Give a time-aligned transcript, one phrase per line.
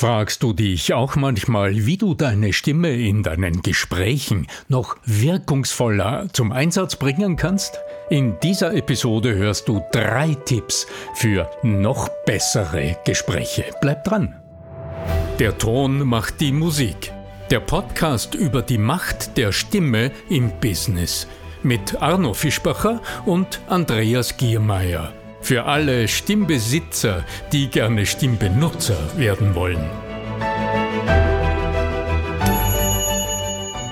[0.00, 6.52] Fragst du dich auch manchmal, wie du deine Stimme in deinen Gesprächen noch wirkungsvoller zum
[6.52, 7.80] Einsatz bringen kannst?
[8.08, 13.64] In dieser Episode hörst du drei Tipps für noch bessere Gespräche.
[13.80, 14.36] Bleib dran!
[15.40, 17.12] Der Ton macht die Musik.
[17.50, 21.26] Der Podcast über die Macht der Stimme im Business
[21.64, 25.12] mit Arno Fischbacher und Andreas Giermeier.
[25.40, 29.88] Für alle Stimmbesitzer, die gerne Stimmbenutzer werden wollen.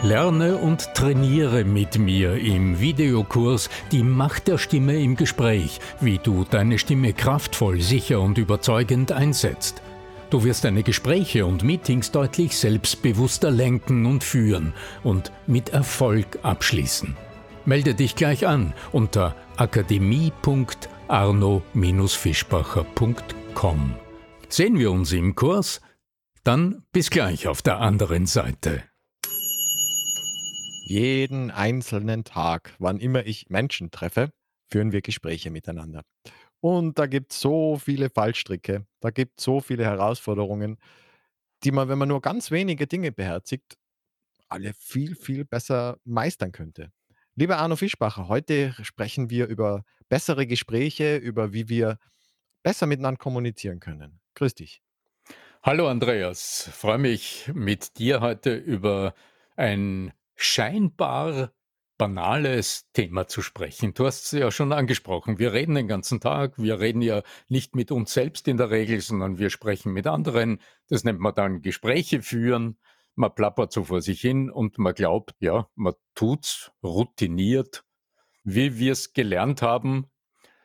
[0.03, 6.45] Lerne und trainiere mit mir im Videokurs Die Macht der Stimme im Gespräch, wie du
[6.49, 9.83] deine Stimme kraftvoll, sicher und überzeugend einsetzt.
[10.31, 17.17] Du wirst deine Gespräche und Meetings deutlich selbstbewusster lenken und führen und mit Erfolg abschließen.
[17.65, 23.95] Melde dich gleich an unter akademie.de arno-fischbacher.com.
[24.49, 25.81] Sehen wir uns im Kurs?
[26.45, 28.85] Dann bis gleich auf der anderen Seite.
[30.85, 34.31] Jeden einzelnen Tag, wann immer ich Menschen treffe,
[34.69, 36.03] führen wir Gespräche miteinander.
[36.61, 40.79] Und da gibt es so viele Fallstricke, da gibt es so viele Herausforderungen,
[41.65, 43.77] die man, wenn man nur ganz wenige Dinge beherzigt,
[44.49, 46.93] alle viel, viel besser meistern könnte.
[47.39, 51.99] Lieber Arno Fischbacher, heute sprechen wir über bessere Gespräche, über wie wir
[52.63, 54.21] besser miteinander kommunizieren können.
[54.37, 54.81] Grüß dich.
[55.63, 59.13] Hallo Andreas, freue mich mit dir heute über
[59.55, 61.53] ein scheinbar
[61.99, 63.93] banales Thema zu sprechen.
[63.93, 65.39] Du hast es ja schon angesprochen.
[65.39, 66.55] Wir reden den ganzen Tag.
[66.57, 70.59] Wir reden ja nicht mit uns selbst in der Regel, sondern wir sprechen mit anderen.
[70.89, 72.79] Das nennt man dann Gespräche führen
[73.17, 77.85] man plappert so vor sich hin und man glaubt, ja, man tut's routiniert,
[78.45, 80.07] wie wir es gelernt haben,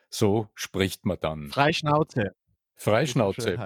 [0.09, 1.49] so spricht man dann.
[1.49, 2.35] Freischnauze.
[2.75, 3.57] Freischnauze.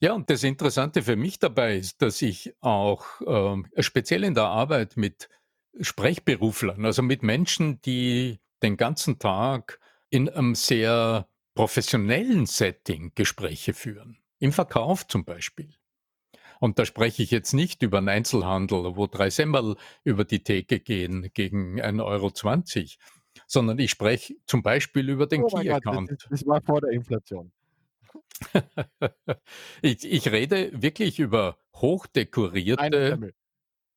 [0.00, 4.44] Ja, und das Interessante für mich dabei ist, dass ich auch äh, speziell in der
[4.44, 5.28] Arbeit mit
[5.80, 14.18] Sprechberuflern, also mit Menschen, die den ganzen Tag in einem sehr professionellen Setting Gespräche führen,
[14.38, 15.74] im Verkauf zum Beispiel.
[16.60, 20.80] Und da spreche ich jetzt nicht über einen Einzelhandel, wo drei Semmel über die Theke
[20.80, 22.32] gehen gegen 1,20 Euro,
[23.46, 26.10] sondern ich spreche zum Beispiel über den oh Key-Account.
[26.10, 27.52] Das, das, war vor der Inflation.
[29.82, 33.32] ich, ich, rede wirklich über hochdekorierte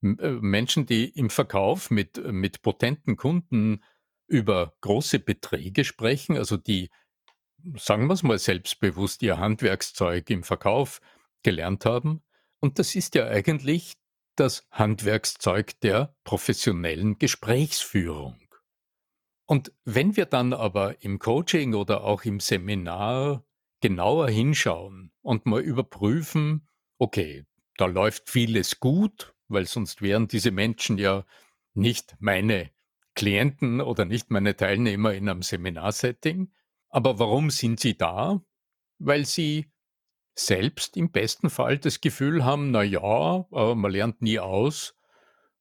[0.02, 3.84] äh, Menschen, die im Verkauf mit, mit potenten Kunden
[4.28, 6.90] über große Beträge sprechen, also die,
[7.76, 11.02] sagen wir es mal selbstbewusst, ihr Handwerkszeug im Verkauf
[11.44, 12.24] gelernt haben
[12.62, 13.94] und das ist ja eigentlich
[14.36, 18.40] das Handwerkszeug der professionellen Gesprächsführung.
[19.46, 23.44] Und wenn wir dann aber im Coaching oder auch im Seminar
[23.82, 27.46] genauer hinschauen und mal überprüfen, okay,
[27.76, 31.26] da läuft vieles gut, weil sonst wären diese Menschen ja
[31.74, 32.72] nicht meine
[33.16, 36.54] Klienten oder nicht meine Teilnehmer in einem Seminarsetting.
[36.90, 38.42] Aber warum sind sie da?
[39.00, 39.72] Weil sie
[40.36, 44.96] selbst im besten Fall das Gefühl haben, na ja, man lernt nie aus.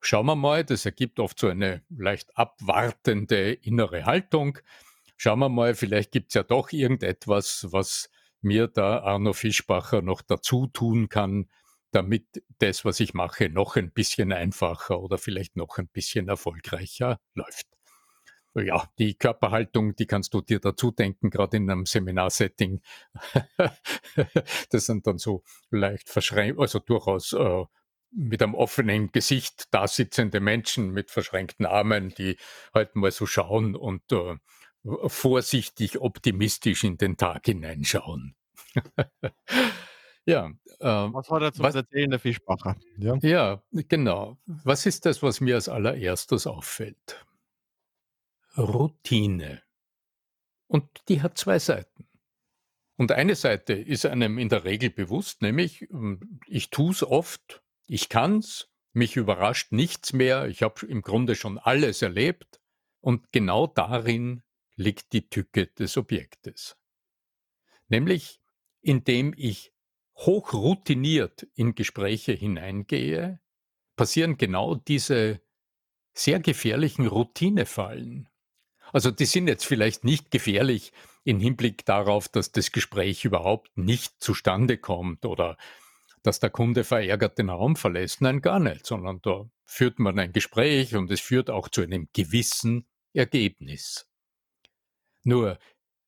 [0.00, 4.58] Schauen wir mal, das ergibt oft so eine leicht abwartende innere Haltung.
[5.16, 8.10] Schauen wir mal, vielleicht gibt es ja doch irgendetwas, was
[8.40, 11.50] mir da Arno Fischbacher noch dazu tun kann,
[11.90, 17.20] damit das, was ich mache, noch ein bisschen einfacher oder vielleicht noch ein bisschen erfolgreicher
[17.34, 17.66] läuft
[18.54, 22.80] ja, die Körperhaltung, die kannst du dir dazu denken, gerade in einem Seminarsetting.
[24.70, 27.64] das sind dann so leicht verschränkt, also durchaus äh,
[28.12, 32.36] mit einem offenen Gesicht da sitzende Menschen mit verschränkten Armen, die
[32.74, 34.36] halt mal so schauen und äh,
[35.06, 38.34] vorsichtig optimistisch in den Tag hineinschauen.
[40.26, 40.50] ja.
[40.80, 42.76] Äh, was war dazu was, erzählen, der Fischbacher?
[42.96, 43.16] Ja.
[43.22, 44.38] ja, genau.
[44.46, 47.24] Was ist das, was mir als allererstes auffällt?
[48.56, 49.62] Routine.
[50.66, 52.06] Und die hat zwei Seiten.
[52.96, 57.62] Und eine Seite ist einem in der Regel bewusst, nämlich hm, ich tue es oft,
[57.86, 62.60] ich kann's, mich überrascht nichts mehr, ich habe im Grunde schon alles erlebt
[63.00, 64.42] und genau darin
[64.76, 66.76] liegt die Tücke des Objektes.
[67.88, 68.40] Nämlich
[68.82, 69.72] indem ich
[70.16, 73.40] hochroutiniert in Gespräche hineingehe,
[73.96, 75.40] passieren genau diese
[76.12, 78.28] sehr gefährlichen Routinefallen,
[78.92, 80.92] also die sind jetzt vielleicht nicht gefährlich
[81.24, 85.56] im Hinblick darauf, dass das Gespräch überhaupt nicht zustande kommt oder
[86.22, 88.20] dass der Kunde verärgert den Raum verlässt.
[88.20, 92.08] Nein, gar nicht, sondern da führt man ein Gespräch und es führt auch zu einem
[92.12, 94.06] gewissen Ergebnis.
[95.22, 95.58] Nur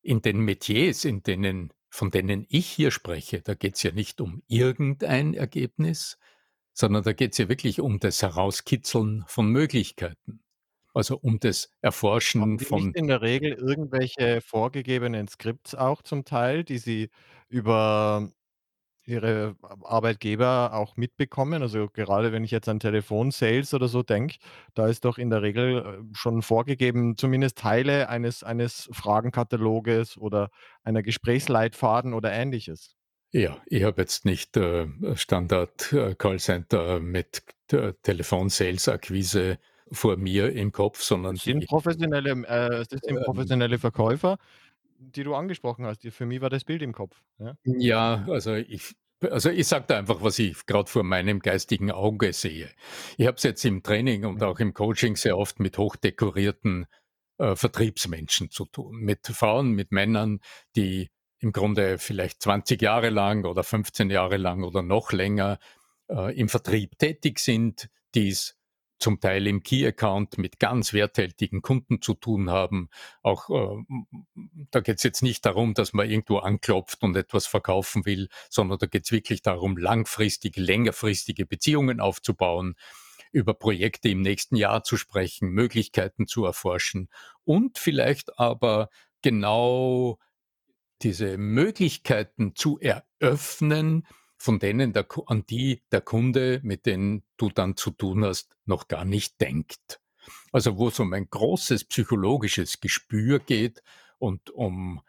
[0.02, 4.22] in den Metiers, in denen von denen ich hier spreche, da geht es ja nicht
[4.22, 6.18] um irgendein Ergebnis,
[6.72, 10.41] sondern da geht es ja wirklich um das Herauskitzeln von Möglichkeiten.
[10.94, 11.70] Also um das
[12.38, 16.78] Haben Erforschen die nicht von in der Regel irgendwelche vorgegebenen Skripts auch zum Teil, die
[16.78, 17.10] sie
[17.48, 18.30] über
[19.04, 21.62] ihre Arbeitgeber auch mitbekommen?
[21.62, 24.36] Also, gerade wenn ich jetzt an Telefonsales oder so denke,
[24.74, 25.78] da ist doch in der Regel,
[26.12, 30.50] äh, schon vorgegeben, zumindest Teile eines eines Fragenkataloges oder
[30.84, 32.94] einer Gesprächsleitfaden oder Ähnliches.
[33.34, 34.86] Ja, ich habe jetzt nicht, äh,
[35.16, 36.14] Standard, äh,
[37.00, 39.58] mit T Telefonsales-Akquise
[39.92, 44.38] vor mir im Kopf, sondern Es sind die professionelle äh, das sind ähm professionelle Verkäufer,
[44.98, 46.00] die du angesprochen hast.
[46.02, 47.54] Die für mich war das Bild im Kopf, ja.
[47.64, 48.94] Ja, also ich
[49.30, 52.70] also ich sage da einfach, was ich gerade vor meinem geistigen Auge sehe.
[53.16, 54.42] Ich habe es jetzt im Training und Mhm.
[54.42, 56.86] auch im Coaching sehr oft mit hochdekorierten,
[57.38, 58.96] äh, Vertriebsmenschen zu tun.
[58.96, 60.40] Mit Frauen, mit Männern,
[60.76, 65.58] die im Grunde vielleicht 20 Jahre lang oder 15 Jahre lang oder noch länger,
[66.08, 68.56] äh, im Vertrieb tätig sind, die's
[69.02, 72.88] zum Teil im Key Account mit ganz werthaltigen Kunden zu tun haben.
[73.22, 73.84] Auch, äh,
[74.70, 78.86] da geht's jetzt nicht darum, dass man irgendwo anklopft und etwas verkaufen will, sondern da
[78.86, 82.76] geht's wirklich darum, langfristig längerfristige Beziehungen aufzubauen,
[83.32, 87.08] über Projekte im nächsten Jahr zu sprechen, Möglichkeiten zu erforschen
[87.44, 88.88] und vielleicht aber
[89.22, 90.18] genau
[91.02, 94.06] diese Möglichkeiten zu eröffnen,
[94.42, 98.88] von denen der an die der Kunde, mit denen du dann zu tun hast, noch
[98.88, 100.00] gar nicht denkt.
[100.50, 103.82] Also, wo's um ein großes psychologisches Gespür geht
[104.18, 105.00] und um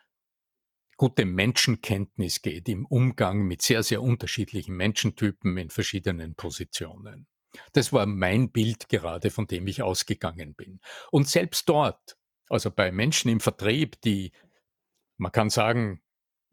[0.98, 7.26] gute Menschenkenntnis geht im Umgang mit sehr, sehr unterschiedlichen Menschentypen in verschiedenen Positionen.
[7.74, 10.80] Das war mein Bild gerade, von dem ich ausgegangen bin.
[11.12, 12.18] Und selbst dort,
[12.50, 14.32] also bei Menschen im Vertrieb, die,
[15.18, 16.02] man kann sagen,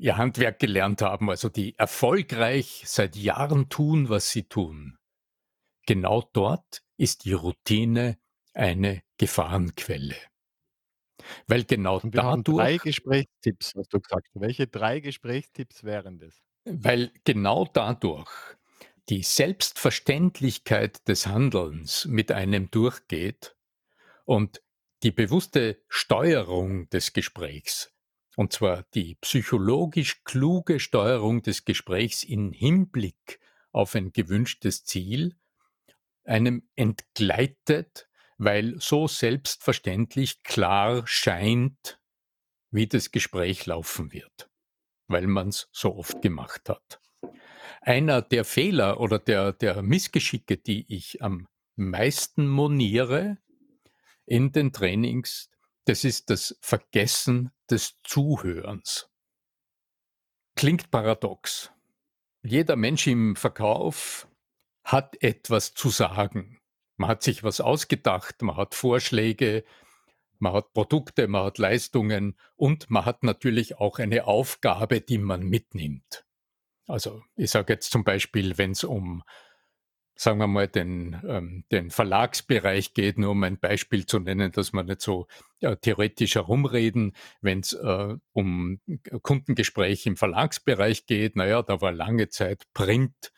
[0.00, 4.98] ihr Handwerk gelernt haben, also die erfolgreich seit Jahren tun, was sie tun.
[5.86, 8.18] Genau dort ist die Routine
[8.54, 10.16] eine Gefahrenquelle.
[11.46, 14.28] Weil genau Und wir haben 3 dadurch Gesprächstipps, hast du gesagt.
[14.34, 16.40] Welche 3 Gesprächstipps wären das?
[16.64, 18.30] weil genau dadurch
[19.08, 23.56] die Selbstverständlichkeit des Handelns mit einem durchgeht
[24.24, 24.62] und
[25.02, 27.92] die bewusste Steuerung des Gesprächs,
[28.40, 33.38] und zwar die psychologisch kluge Steuerung des Gesprächs in Hinblick
[33.70, 35.36] auf ein gewünschtes Ziel,
[36.24, 38.08] einem entgleitet,
[38.38, 42.00] weil so selbstverständlich klar scheint,
[42.70, 44.48] wie das Gespräch laufen wird,
[45.06, 46.98] weil man's so oft gemacht hat.
[47.82, 51.46] Einer der Fehler oder der der Missgeschicke, die ich am
[51.76, 53.36] meisten moniere
[54.24, 55.50] in den Trainings,
[55.86, 59.08] das ist das Vergessen des Zuhörens.
[60.56, 61.72] Klingt paradox.
[62.42, 64.28] Jeder Mensch im Verkauf
[64.84, 66.60] hat etwas zu sagen.
[66.96, 69.64] Man hat sich was ausgedacht, man hat Vorschläge,
[70.38, 75.42] man hat Produkte, man hat Leistungen und man hat natürlich auch eine Aufgabe, die man
[75.42, 76.24] mitnimmt.
[76.86, 79.22] Also, ich sage jetzt zum Beispiel, wenn's um,
[80.20, 84.74] sagen wir mal, den ähm, den Verlagsbereich geht, nur um ein Beispiel zu nennen, dass
[84.74, 85.26] wir nicht so,
[85.60, 87.16] ja, theoretisch herumreden.
[87.40, 88.80] Wenn's, äh, um
[89.22, 93.32] Kundengespräche im Verlagsbereich geht, na ja, da war lange Zeit Print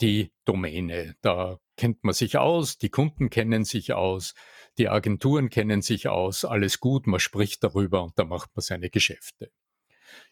[0.00, 1.16] die Domäne.
[1.20, 4.34] Da kennt man sich aus, die Kunden kennen sich aus,
[4.78, 8.88] die Agenturen kennen sich aus, alles gut, man spricht darüber und da macht man seine
[8.88, 9.50] Geschäfte.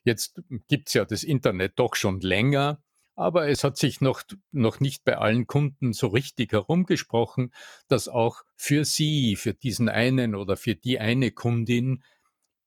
[0.02, 2.82] Jetzt gibt's ja das Internet doch schon länger,
[3.16, 7.52] aber es hat sich noch noch nicht bei allen Kunden so richtig herumgesprochen,
[7.88, 12.02] dass auch für sie, für diesen einen oder für die eine Kundin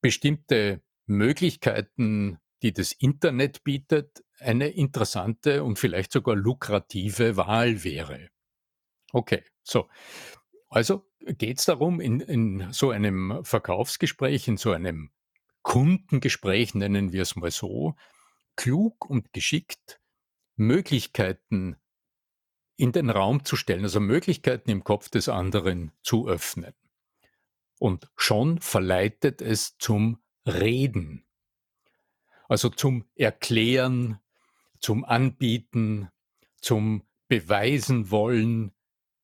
[0.00, 8.28] bestimmte Möglichkeiten, die das Internet bietet, eine interessante und vielleicht sogar lukrative Wahl wäre.
[9.12, 9.88] Okay, so.
[10.70, 15.10] Also geht's darum, in in so einem Verkaufsgespräch, in so einem
[15.62, 17.94] Kundengespräch, nennen wir's mal so,
[18.56, 20.00] klug und geschickt
[20.58, 21.76] Möglichkeiten
[22.76, 26.74] in den Raum zu stellen, also Möglichkeiten im Kopf des anderen zu öffnen.
[27.78, 31.24] Und schon verleitet es zum Reden.
[32.48, 34.18] Also zum Erklären,
[34.80, 36.08] zum Anbieten,
[36.60, 38.72] zum Beweisen wollen,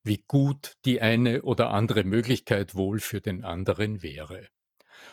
[0.03, 4.47] wie gut die eine oder andere Möglichkeit wohl für den anderen wäre.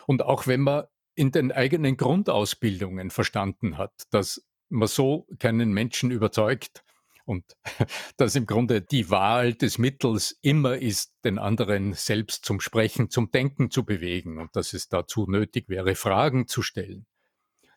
[0.05, 6.11] Und auch wenn man in den eigenen Grundausbildungen verstanden hat, dass man so keinen Menschen
[6.11, 6.83] überzeugt
[7.25, 7.45] und
[8.17, 13.31] dass im Grunde die Wahl des Mittels immer ist, den anderen selbst zum Sprechen, zum
[13.31, 17.05] Denken zu bewegen und dass es dazu nötig wäre, Fragen zu stellen.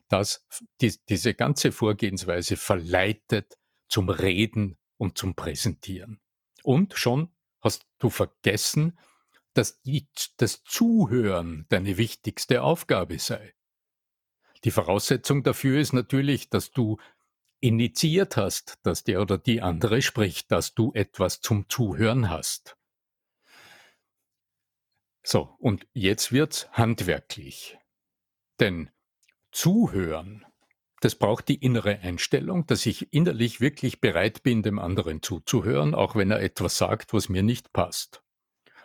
[0.08, 0.44] dass
[0.80, 6.20] die, diese ganze Vorgehensweise verleitet zum Reden und zum Präsentieren.
[6.62, 8.96] Und schon hast du vergessen,
[9.52, 13.55] dass die, das Zuhören deine wichtigste Aufgabe sei.
[14.64, 16.98] Die Voraussetzung dafür ist natürlich, dass du
[17.60, 22.76] initiiert hast, dass der oder die andere spricht, dass du etwas zum Zuhören hast.
[25.22, 27.78] So, und jetzt wird's handwerklich.
[28.60, 28.90] Denn
[29.50, 30.44] Zuhören,
[31.00, 36.14] das braucht die innere Einstellung, dass ich innerlich wirklich bereit bin, dem anderen zuzuhören, auch
[36.14, 38.22] wenn er etwas sagt, was mir nicht passt.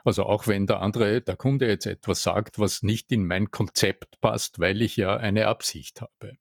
[0.03, 4.20] Also auch wenn der andere, der Kunde jetzt etwas sagt, was nicht in mein Konzept
[4.22, 6.38] passt, weil ich ja eine Absicht habe.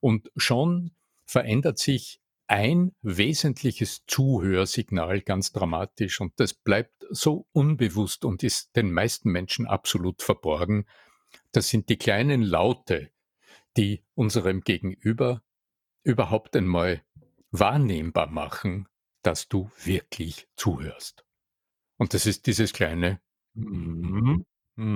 [0.00, 0.92] Und schon
[1.24, 8.92] verändert sich ein wesentliches Zuhörsignal ganz dramatisch und das bleibt so unbewusst und ist den
[8.92, 10.86] meisten Menschen absolut verborgen.
[11.52, 13.10] Das sind die kleinen Laute,
[13.76, 15.42] die unserem Gegenüber
[16.04, 17.02] überhaupt einmal
[17.50, 18.88] wahrnehmbar machen,
[19.22, 21.25] dass du wirklich zuhörst.
[21.96, 23.20] Und das ist dieses kleine
[23.54, 24.44] mhm.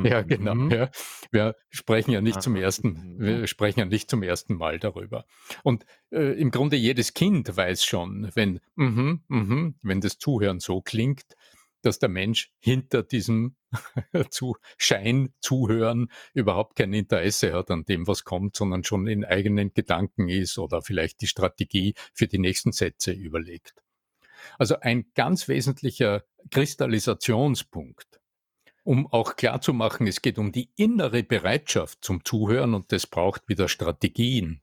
[0.04, 0.54] Ja, genau.
[0.54, 0.71] Mhm.
[0.71, 0.90] Ja.
[1.30, 3.47] Wir sprechen ja nicht zum ersten, wir mhm.
[3.47, 5.25] sprechen ja nicht zum ersten Mal darüber.
[5.62, 10.83] Und äh, im Grunde jedes Kind weiß schon, wenn, mhm, mhm, wenn das Zuhören so
[10.83, 11.25] klingt,
[11.83, 13.57] dass der Mensch hinter diesem
[14.30, 19.73] zu Schein zuhören überhaupt kein Interesse hat an dem, was kommt, sondern schon in eigenen
[19.73, 23.75] Gedanken ist oder vielleicht die Strategie für die nächsten Sätze überlegt.
[24.59, 28.20] Also ein ganz wesentlicher Kristallisationspunkt,
[28.85, 33.68] um auch klarzumachen, es geht um die innere Bereitschaft zum Zuhören und das braucht wieder
[33.68, 34.62] Strategien.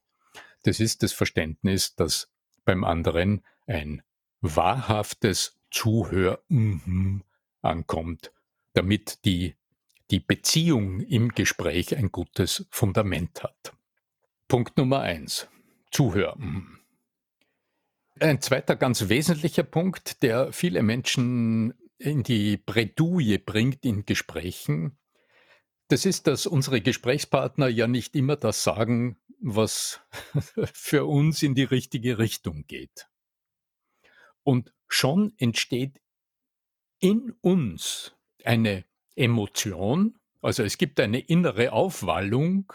[0.64, 2.30] Das ist das Verständnis, dass
[2.66, 4.02] beim anderen ein
[4.42, 7.24] wahrhaftes Zuhör mhm
[7.62, 8.32] ankommt,
[8.74, 9.56] damit die,
[10.12, 13.74] die Beziehung im Gespräch ein gutes Fundament hat.
[14.48, 15.48] Punkt Nummer eins.
[15.92, 16.80] Zuhören.
[18.20, 24.98] Ein zweiter ganz wesentlicher Punkt, der viele Menschen in die Bredouille bringt in Gesprächen,
[25.90, 30.02] das ist, dass unsere Gesprächspartner ja nicht immer das sagen, was
[30.74, 33.08] für uns in die richtige Richtung geht.
[34.44, 36.02] Und schon entsteht
[37.00, 42.74] in uns eine Emotion, also es gibt eine innere Aufwallung,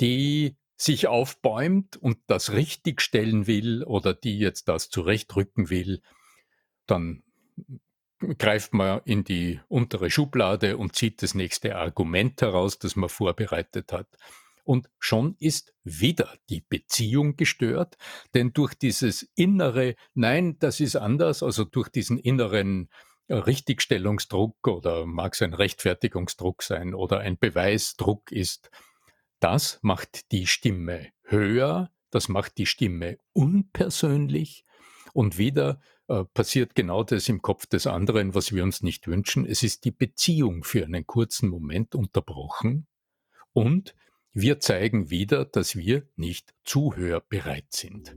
[0.00, 6.00] die sich aufbäumt und das richtigstellen will oder die jetzt das zurechtrücken will,
[6.86, 7.24] dann
[8.38, 13.92] greift man in die untere Schublade und zieht das nächste Argument heraus, das man vorbereitet
[13.92, 14.08] hat.
[14.64, 17.96] Und schon ist wieder die Beziehung gestört,
[18.34, 22.88] denn durch dieses innere, nein, das ist anders, also durch diesen inneren
[23.30, 28.70] Richtigstellungsdruck oder mag es ein Rechtfertigungsdruck sein oder ein Beweisdruck ist,
[29.40, 34.64] das macht die Stimme höher, das macht die Stimme unpersönlich
[35.12, 39.44] und wieder äh, passiert genau das im Kopf des anderen, was wir uns nicht wünschen.
[39.44, 42.86] Es ist die Beziehung für einen kurzen Moment unterbrochen
[43.52, 43.94] und
[44.32, 48.14] wir zeigen wieder, dass wir nicht zuhörbereit sind.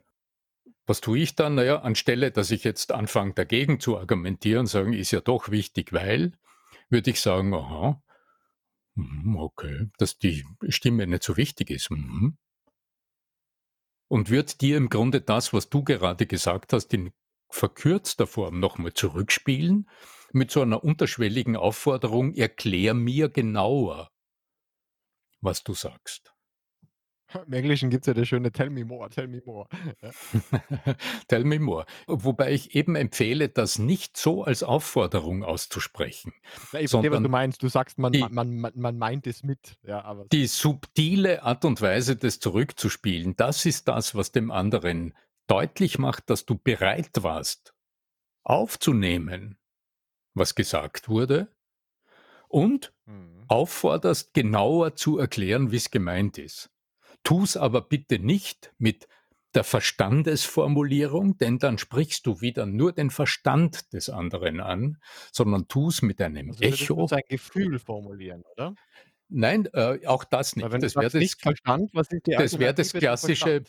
[0.87, 1.55] Was tue ich dann?
[1.55, 5.93] Na ja, anstelle, dass ich jetzt anfange, dagegen zu argumentieren, sagen, ist ja doch wichtig,
[5.93, 6.33] weil,
[6.91, 8.03] würde ich sagen, aha,
[8.95, 11.91] mhm, okay, dass die Stimme nicht so wichtig ist.
[11.91, 12.37] Mhm.
[14.09, 17.13] Und wird dir im Grunde das, was du gerade gesagt hast, in
[17.49, 19.89] verkürzter Form nochmal zurückspielen,
[20.33, 24.11] mit so einer unterschwelligen Aufforderung, erklär mir genauer,
[25.41, 26.32] was du sagst.
[27.47, 29.69] Im Englischen gibt es ja das schöne Tell me more, tell me more.
[30.03, 30.11] Ja.
[31.29, 31.87] Tell me more.
[32.07, 36.33] Wobei ich eben empfehle, das nicht so als Aufforderung auszusprechen,
[36.73, 37.63] Ja, ich verstehe, was du meinst.
[37.63, 41.65] Du sagst, man die man man man meint es mit, ja, aber die subtile Art
[41.65, 45.15] und Weise, das zurückzuspielen, das ist das, was dem anderen
[45.47, 47.75] deutlich macht, dass du bereit warst,
[48.45, 49.59] aufzunehmen,
[50.35, 51.49] was gesagt wurde
[52.49, 53.45] und Mhm.
[53.49, 56.71] aufforderst, genauer zu erklären, wie es gemeint ist.
[57.25, 59.09] Tu's aber bitte nicht mit
[59.55, 64.99] der Verstandesformulierung, denn dann sprichst du wieder nur den Verstand des anderen an,
[65.33, 67.07] sondern tu's mit einem Also Echo.
[67.07, 68.77] sein Gefühl formulieren, oder?
[69.29, 70.83] Nein, äh, auch das nicht.
[70.83, 73.65] Das wäre das nicht Verstand, was ist die das wäre das klassische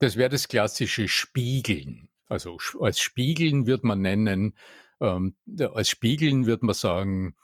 [0.00, 2.08] das wäre das klassische Spiegeln.
[2.28, 4.56] Also, als Spiegeln würde man nennen
[5.00, 5.36] ähm,
[5.74, 7.36] als Spiegeln würde man sagen: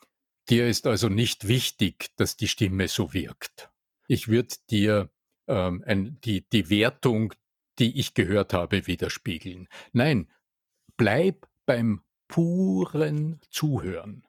[0.50, 3.70] „Dir ist also nicht wichtig, dass die Stimme so wirkt.
[4.08, 5.10] Ich würde dir,
[5.48, 7.34] ähm, ein die die Wertung,
[7.78, 10.30] die ich gehört habe, widerspiegeln.“ Nein,
[10.96, 14.26] bleib beim puren Zuhören.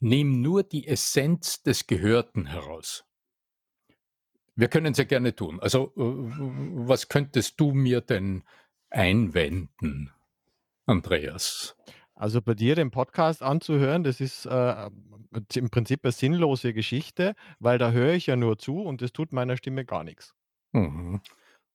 [0.00, 3.04] Nimm nur die Essenz des Gehörten heraus.
[4.54, 5.60] Wir können ja gerne tun.
[5.60, 6.02] Also, äh,
[6.86, 8.42] was könntest du mir denn
[8.90, 10.12] einwenden,
[10.86, 11.76] Andreas?
[12.22, 14.90] Also, bei dir den Podcast anzuhören, das ist, äh,
[15.56, 19.32] im Prinzip 'ne sinnlose Geschichte, weil da höre ich ja nur zu und das tut
[19.32, 20.32] meiner Stimme gar nix.
[20.74, 21.20] Mhm.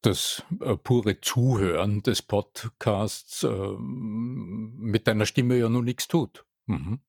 [0.01, 6.45] Das, äh, pure Zuhören des Podcasts, ähm, mit deiner Stimme ja noch nix tut.
[6.67, 7.01] Mhm.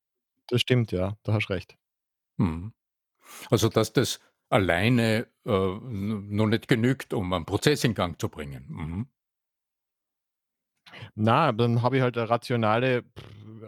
[0.49, 1.77] Das stimmt, ja, da hast recht.
[2.37, 2.73] Mhm.
[3.51, 4.19] Also, dass das
[4.49, 9.09] alleine, äh, noch nicht genügt, um einen Prozess in Gang zu bringen.
[11.15, 13.03] Na, dann habe ich halt 'ne rationale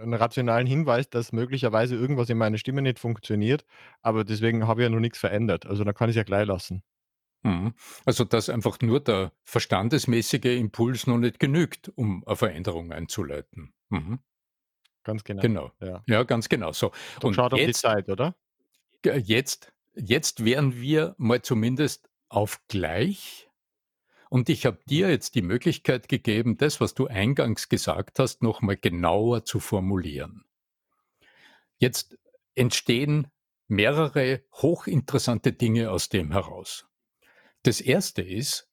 [0.03, 3.65] 'n rationalen Hinweis, dass möglicherweise irgendwas in meiner Stimme nicht funktioniert,
[4.01, 5.65] aber deswegen habe ich ja noch nix verändert.
[5.65, 6.83] Also, dann kann ich's ja gleich lassen.
[7.43, 7.73] Mhm.
[8.05, 13.73] Also, dass einfach nur der verstandesmäßige Impuls noch nicht genügt, um eine Veränderung einzuleiten.
[13.89, 14.19] Mhm.
[15.03, 15.71] Ganz genau, Genau.
[15.79, 16.05] ja.
[16.07, 16.91] Ja, ganz genau so.
[17.19, 18.35] Doch Und schade um die jetzt Zeit, oder?
[19.05, 23.49] jetzt jetzt wären wir mal zumindest auf gleich
[24.31, 28.61] und ich habe dir jetzt die Möglichkeit gegeben, das, was du eingangs gesagt hast, noch
[28.61, 30.45] mal genauer zu formulieren.
[31.79, 32.17] Jetzt
[32.55, 33.27] entstehen
[33.67, 36.87] mehrere hochinteressante Dinge aus dem heraus.
[37.63, 38.71] Das erste ist,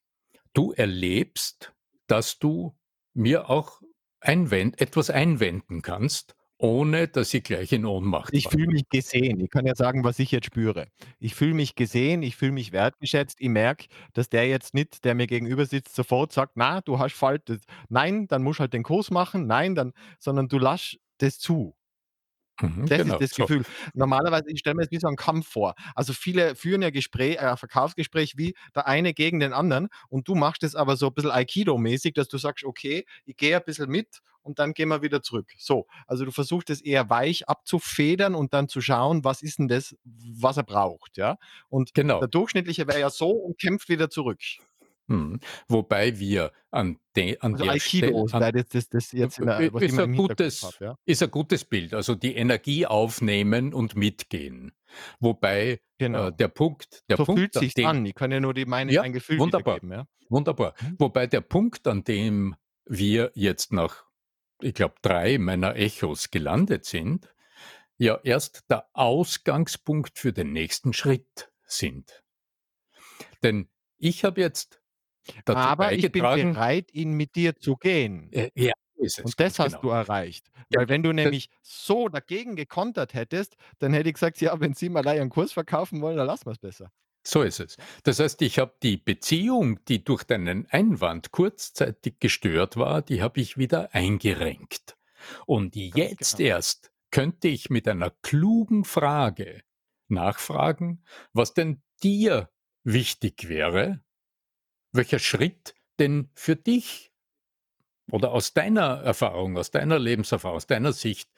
[0.53, 1.75] du erlebst,
[2.07, 2.79] dass du
[3.12, 3.83] mir auch
[4.21, 9.40] einwen etwas einwenden kannst, ohne dass ich gleich in Ohnmacht Ich fühle mich gesehen.
[9.40, 10.87] Ich kann ja sagen, was ich jetzt spüre.
[11.18, 13.37] Ich fühle mich gesehen, ich fühle mich wertgeschätzt.
[13.40, 17.14] Ich merke, dass der jetzt nicht, der mir gegenüber sitzt, sofort sagt: „Na, du hast
[17.14, 17.57] fal d
[17.88, 19.47] nein, dann musst halt den Kurs machen.
[19.47, 21.75] Nein, dann“ sondern du lässt das zu.
[22.61, 23.49] Mhm, Das ist genau, das so.
[23.49, 23.62] Gefühl.
[23.94, 25.75] Normalerweise ich stelle mir das wie so 'n Kampf vor.
[25.94, 30.35] Also, viele führen ja Gespräch äh, Verkaufsgespräch wie der eine gegen den anderen und du
[30.35, 33.90] machst es aber so 'n bisschen Aikido-mäßig, dass du sagst: „Okay, ich gehe ein bisschen
[33.90, 38.35] mit und dann gehen wir wieder zurück.“ So, also, du versuchst es eher weich abzufedern
[38.35, 41.37] und dann zu schauen, was ist 'n das, was er braucht, ja?
[41.68, 42.29] Und der Genau.
[42.29, 44.40] Durchschnittliche wäre ja so und kämpft wieder zurück.
[45.09, 45.40] Mhm.
[45.68, 49.83] Wobei wir an de an Also, der Aikido an wäre das das jetzt der was
[49.83, 50.97] ich ist ein gutes ja?
[51.07, 54.73] ist ein gutes Bild, also die Energie aufnehmen und mitgehen.
[55.18, 56.31] Wobei, äh, Genau.
[56.31, 58.07] der Punkt der So fühlt Punkt, an sich's dem an.
[58.07, 60.07] Ich kann ja nur die meine ja, mein Gefühl wunderbar, ja?
[60.29, 60.75] wunderbar.
[60.81, 60.97] Mhm.
[60.99, 64.05] Wobei der Punkt, an dem wir jetzt nach,
[64.61, 67.29] ich glaube, 3 meiner Echos gelandet sind,
[67.97, 72.23] ja erst der Ausgangspunkt für den nächsten Schritt sind.
[73.42, 73.68] Denn
[73.99, 74.78] ich habe jetzt
[75.51, 78.33] Aber ich bin bereit, ihn mit dir zu gehen.
[78.33, 79.85] Äh, ja, ist es, Und das hast genau.
[79.85, 80.51] du erreicht.
[80.71, 84.75] Weil Genau, wenn du nämlich so dagegen gekontert hättest, dann hätte ich gesagt: „Ja, wenn
[84.75, 86.93] Sie da Ihren Kurs verkaufen wollen, dann lassen wir's besser.“
[87.27, 87.77] So ist es.
[87.77, 87.88] Ja?
[88.05, 93.41] Das heißt, ich habe die Beziehung, die durch deinen Einwand kurzzeitig gestört war, die habe
[93.41, 94.97] ich wieder eingerenkt.
[95.47, 96.41] Und jetzt genau.
[96.41, 99.62] erst könnte ich mit einer klugen Frage
[100.09, 102.51] nachfragen, was denn dir
[102.85, 104.03] wichtig wäre,
[104.98, 107.12] welcher Schritt denn für dich
[108.11, 111.30] oder aus deiner Erfahrung, aus deiner Lebenserfahrung, aus deiner Sicht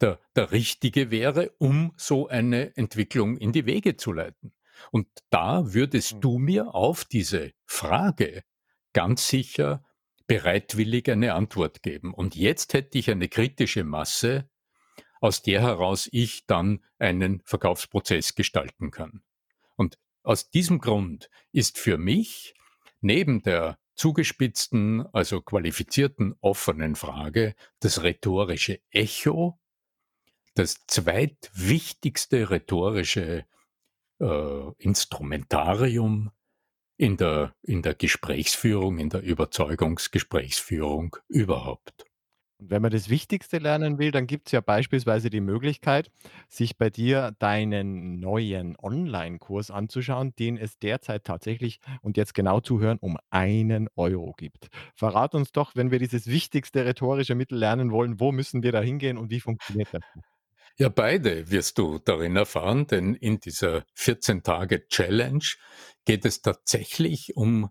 [0.00, 4.54] der der richtige wäre, um so eine Entwicklung in die Wege zu leiten.
[4.92, 6.20] Und da würdest Mhm.
[6.20, 8.44] du mir auf diese Frage
[8.92, 9.84] ganz sicher
[10.28, 12.14] bereitwillig eine Antwort geben.
[12.14, 14.48] Und jetzt hätte ich eine kritische Masse,
[15.20, 19.22] aus der heraus ich dann einen Verkaufsprozess gestalten kann.
[19.76, 22.54] Und aus diesem Grund ist für mich
[23.00, 29.58] neben der zugespitzten, also qualifizierten offenen Frage das rhetorische Echo
[30.58, 33.46] das zweitwichtigste rhetorische
[34.20, 36.32] äh, Instrumentarium
[36.96, 42.07] in der, in der Gesprächsführung, in der Überzeugungsgesprächsführung überhaupt.
[42.60, 46.10] Und wenn man das Wichtigste lernen will, dann gibt es ja beispielsweise die Möglichkeit,
[46.48, 52.98] sich bei dir deinen neuen Online-Kurs anzuschauen, den es derzeit tatsächlich und jetzt genau zuhören,
[52.98, 54.68] um einen Euro gibt.
[54.96, 58.80] Verrat uns doch, wenn wir dieses wichtigste rhetorische Mittel lernen wollen, wo müssen wir da
[58.80, 60.02] hingehen und wie funktioniert das?
[60.78, 65.44] Ja, beide wirst du darin erfahren, denn in dieser 14-Tage-Challenge
[66.04, 67.70] geht es tatsächlich um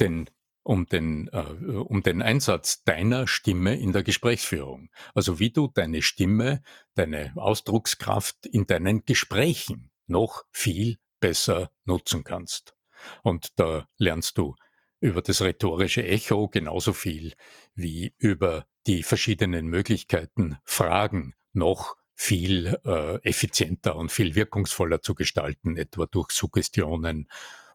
[0.00, 0.28] den
[0.62, 4.90] um den, äh, um den Einsatz deiner Stimme in der Gesprächsführung.
[5.14, 6.62] Also wie du deine Stimme,
[6.94, 12.74] deine Ausdruckskraft in deinen Gesprächen noch viel besser nutzen kannst.
[13.22, 14.54] Und da lernst du
[15.00, 17.32] über das rhetorische Echo genauso viel
[17.74, 25.76] wie über die verschiedenen Möglichkeiten, Fragen noch viel äh, effizienter und viel wirkungsvoller zu gestalten,
[25.76, 27.28] etwa durch Suggestionen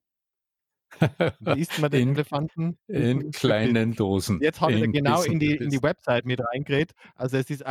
[1.39, 2.77] Wie isst man den in, Elefanten?
[2.87, 4.39] In kleinen Dosen.
[4.41, 6.95] Jetzt habe ich genau in die, in die Website mit reingeredet.
[7.15, 7.65] Also es ist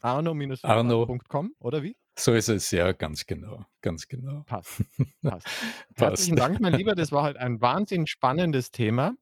[0.00, 1.96] akademie.arno-com, oder wie?
[2.18, 4.42] So ist es, ja, ganz genau, ganz genau.
[4.46, 4.82] Passt.
[5.22, 5.46] Passt.
[5.96, 6.94] Herzlichen Dank, mein Lieber.
[6.94, 9.14] Das war halt ein wahnsinnig spannendes Thema.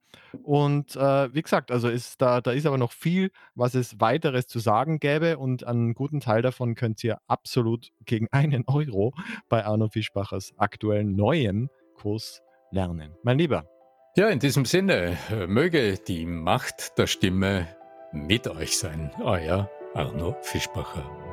[0.42, 4.46] Und äh, wie gesagt, also ist da, da ist aber noch viel, was es weiteres
[4.48, 5.38] zu sagen gäbe.
[5.38, 9.14] Und einen guten Teil davon könnt ihr absolut gegen einen Euro
[9.48, 13.14] bei Arno Fischbachers aktuellen neuen Kurs lernen.
[13.22, 13.68] Mein Lieber.
[14.16, 17.68] Ja, in diesem Sinne, möge die Macht der Stimme
[18.12, 19.12] mit euch sein.
[19.22, 21.27] Euer Arno Fischbacher.